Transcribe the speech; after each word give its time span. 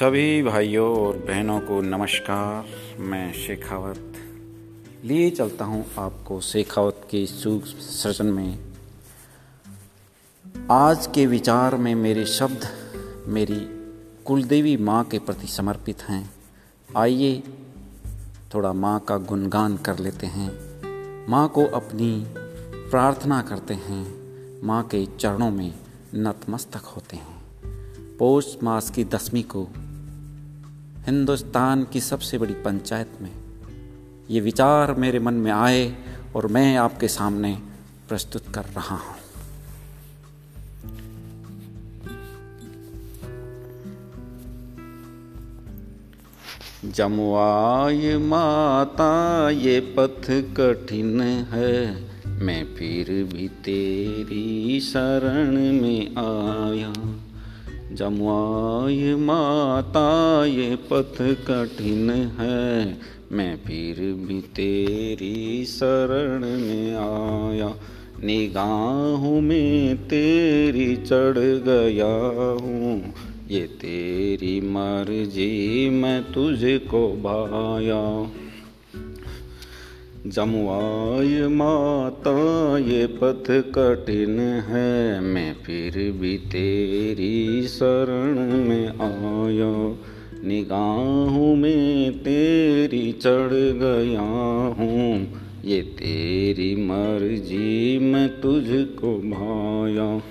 सभी 0.00 0.42
भाइयों 0.42 1.06
और 1.06 1.16
बहनों 1.16 1.60
को 1.60 1.80
नमस्कार। 1.80 2.66
मैं 3.00 3.32
शेखावत। 3.32 4.12
लिए 5.04 5.30
चलता 5.30 5.64
हूँ 5.64 5.86
आपको 5.98 6.40
शेखावत 6.40 7.00
के 7.10 7.26
सूक्ष्म 7.26 7.78
सृजन 7.78 8.26
में। 8.26 8.58
आज 10.70 11.06
के 11.06 11.26
विचार 11.26 11.76
में 11.76 11.94
मेरे 11.94 12.24
शब्द 12.26 12.68
मेरी 13.26 13.60
कुलदेवी 14.24 14.76
माँ 14.76 15.04
के 15.04 15.18
प्रति 15.18 15.46
समर्पित 15.46 16.02
हैं। 16.02 16.34
आइए 16.96 17.42
थोड़ा 18.54 18.72
माँ 18.72 19.00
का 19.00 19.16
गुणगान 19.16 19.76
कर 19.76 19.98
लेते 19.98 20.26
हैं। 20.26 20.50
माँ 21.30 21.48
को 21.48 21.64
अपनी 21.64 22.24
प्रार्थना 22.90 23.42
करते 23.42 23.74
हैं। 23.74 24.20
माँ 24.66 24.82
के 24.82 25.06
चरणों 25.06 25.50
में 25.50 25.74
नतमस्तक 26.14 26.80
होते 26.80 27.16
हैं। 27.16 27.40
पौष 28.16 28.56
मास 28.62 28.90
की 28.90 29.04
दसवीं 29.04 29.42
को 29.42 29.68
हिंदुस्तान 31.06 31.84
की 31.84 32.00
सबसे 32.00 32.38
बड़ी 32.38 32.54
पंचायत 32.54 33.12
में 33.20 33.30
ये 34.30 34.40
विचार 34.40 34.94
मेरे 34.94 35.18
मन 35.18 35.34
में 35.34 35.50
आए 35.52 35.96
और 36.36 36.46
मैं 36.46 36.76
आपके 36.76 37.08
सामने 37.08 37.58
प्रस्तुत 38.08 38.54
कर 38.54 38.64
रहा 38.76 38.96
हूँ। 38.96 39.16
जमुआय 46.84 48.18
माता 48.18 49.50
ये 49.50 49.80
पथ 49.98 50.26
कठिन 50.56 51.20
है, 51.20 52.02
मैं 52.26 52.64
फिर 52.74 53.06
भी 53.24 53.48
तेरी 53.48 54.80
शरण 54.80 55.56
में 55.82 56.16
आया 56.16 56.29
जमुआय 58.00 59.14
माता 59.14 60.44
ये 60.44 60.76
पथ 60.76 61.18
कठिन 61.20 62.10
है। 62.10 62.98
मैं 63.32 63.56
फिर 63.56 64.14
भी 64.28 64.40
तेरी 64.40 65.64
शरण 65.64 66.40
में 66.40 66.94
आया। 66.94 67.76
निगाहों 68.24 69.40
में 69.40 69.96
तेरी 69.96 70.96
चढ़ 70.96 71.38
गया 71.38 72.40
हूँ। 72.66 73.12
ये 73.50 73.60
तेरी 73.60 74.60
मर्ज़ी, 74.60 75.90
मैं 75.90 76.32
तुझको 76.32 77.08
भाया। 77.08 78.30
जमुआय 80.26 81.48
माता 81.48 82.32
ये 82.78 83.06
पथ 83.06 83.44
कठिन 83.50 84.38
है, 84.40 85.20
मैं 85.20 85.54
फिर 85.54 85.92
भी 86.12 86.38
तेरी 86.38 87.68
शरण 87.68 88.38
में 88.68 88.88
आया। 88.88 89.96
निगाहों 90.44 91.54
में 91.56 92.18
तेरी 92.18 93.12
चढ़ 93.12 93.52
गया 93.52 94.28
हूँ, 94.78 95.40
ये 95.64 95.82
तेरी 95.82 96.74
मर्ज़ी 96.76 97.98
मैं 97.98 98.28
तुझको 98.40 99.16
भाया। 99.16 100.22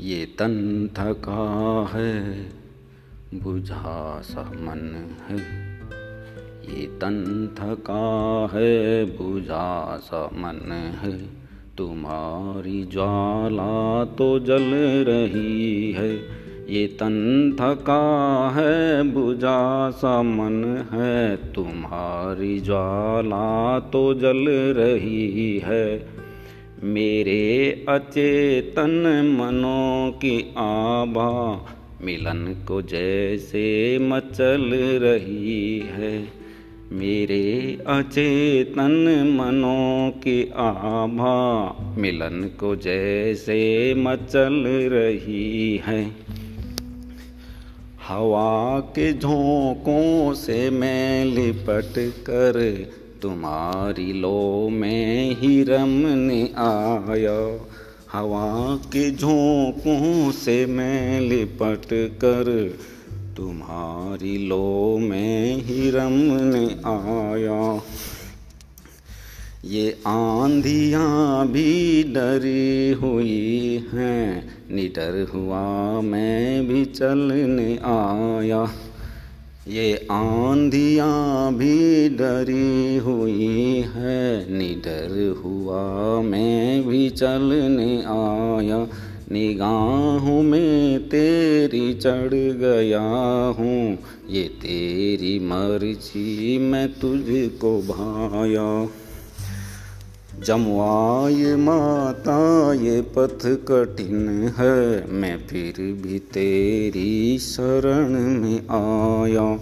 ये 0.00 0.24
तन 0.26 0.90
थका 0.98 1.90
है, 1.94 2.46
बुझा 3.34 4.20
सा 4.20 4.42
मन 4.42 5.14
है। 5.28 5.73
ये 6.64 6.86
तन 6.86 7.48
थका 7.58 8.48
है, 8.52 9.04
बुझा 9.04 9.96
सा 9.96 10.30
मन 10.34 10.72
है। 10.72 11.44
तुम्हारी 11.76 12.84
ज्वाला 12.84 14.04
तो 14.04 14.38
जल 14.38 14.70
रही 15.08 15.92
है। 15.92 16.44
ये 16.70 16.86
तन 16.86 17.56
थका 17.60 18.50
है, 18.56 19.02
बुझा 19.02 19.90
मन 20.22 20.88
है। 20.92 21.36
तुम्हारी 21.52 22.60
ज्वाला 22.60 23.80
तो 23.80 24.14
जल 24.14 24.46
रही 24.76 25.58
है। 25.58 26.06
मेरे 26.82 27.70
अचेतन 27.88 29.36
मनों 29.40 30.12
की 30.12 30.54
आभा, 30.58 31.66
मिलन 32.02 32.64
को 32.68 32.82
जैसे 32.82 33.98
मचल 33.98 34.70
रही 35.02 35.78
है। 35.78 36.43
मेरे 36.92 37.78
अचेतन 37.86 38.92
मनों 39.40 40.10
की 40.10 40.52
आभा 40.56 41.76
मिलन 41.98 42.50
को 42.60 42.76
जैसे 42.76 43.94
मचल 43.94 44.64
रही 44.92 45.76
है। 45.76 46.10
हवा 48.08 48.80
के 48.80 49.12
झोंकों 49.12 50.34
से 50.34 50.70
मैं 50.70 51.24
लिपट 51.24 51.94
कर 51.98 52.86
तुम्हारी 53.22 54.12
लो 54.12 54.68
में 54.72 55.36
ही 55.40 55.62
रमने 55.62 56.42
आया। 56.56 57.66
हवा 58.12 58.76
के 58.76 59.10
झोंकों 59.10 60.30
से 60.30 60.66
मैं 60.66 61.20
लिपट 61.20 61.86
कर 61.92 62.74
तुम्हारी 63.36 64.36
लो 64.38 64.98
में 64.98 65.56
ही 65.56 65.90
रमने 65.90 66.66
आया। 66.86 67.80
ये 69.64 69.90
आंधियाँ 70.06 71.46
भी 71.48 72.02
डरी 72.04 72.90
हुई 72.92 73.76
हैं 73.92 74.48
निडर 74.70 75.26
हुआ 75.34 75.60
मैं 76.00 76.66
भी 76.68 76.84
चलने 76.84 77.76
आया। 77.84 78.62
ये 79.68 79.94
आंधियाँ 80.10 81.52
भी 81.54 82.08
डरी 82.08 82.96
हुई 82.96 83.80
है 83.94 84.52
निडर 84.52 85.42
हुआ 85.44 85.82
मैं 86.20 86.88
भी 86.88 87.08
चलने 87.10 87.96
आया। 87.98 88.86
निगाहों 89.34 90.42
में 90.42 91.08
तेरी 91.08 91.94
चढ़ 91.94 92.34
गया 92.34 93.02
हूँ। 93.58 93.98
ये 94.30 94.42
तेरी 94.42 95.38
मर्ज़ी, 95.38 96.58
मैं 96.58 96.88
तुझको 96.88 97.82
भाया। 97.82 98.88
जमवाय 100.44 101.56
माता, 101.56 102.72
ये 102.72 103.00
पथ 103.00 103.44
कठिन 103.44 104.52
है, 104.58 105.10
मैं 105.10 105.46
फिर 105.46 105.72
भी 105.78 106.18
तेरी 106.18 107.38
शरण 107.38 108.08
में 108.42 108.58
आया। 108.70 109.60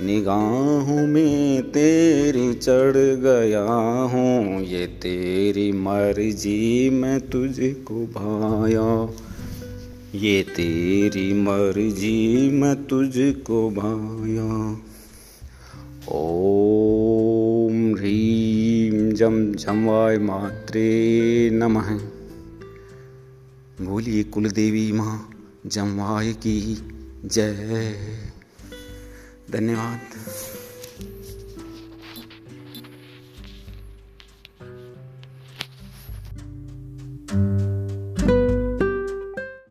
निगाहों 0.00 1.06
में 1.06 1.62
तेरी 1.62 2.54
चढ़ 2.54 2.96
गया 2.96 3.64
हूँ, 4.02 4.62
ये 4.62 4.86
तेरी 4.86 5.72
मर्ज़ी 5.72 6.90
मैं 6.90 7.20
तुझको 7.20 8.06
भाया। 8.06 9.14
ये 10.14 10.42
तेरी 10.42 11.32
मर्ज़ी 11.32 12.50
मैं 12.50 12.84
तुझको 12.84 13.70
भाया। 13.70 14.80
ओम 16.08 17.96
ह्रीम 17.96 19.12
जम 19.12 19.52
झमवाय 19.52 20.18
मात्रे 20.18 20.88
नमः। 21.52 21.88
बोलिए 23.80 24.22
कुलदेवी 24.22 24.92
माँ 24.92 25.30
जमवाय 25.66 26.32
की 26.32 26.78
जय। 27.24 27.94
धन्यवाद। 29.50 30.00